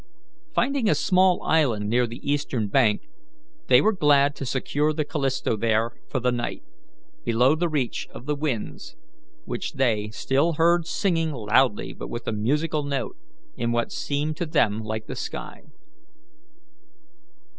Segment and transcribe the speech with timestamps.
[0.55, 3.03] Finding a small island near the eastern bank,
[3.67, 6.63] they were glad to secure the Callisto there for the night,
[7.23, 8.95] below the reach of the winds,
[9.45, 13.15] which they, still heard singing loudly but with a musical note
[13.55, 15.65] in what seemed to them like the sky.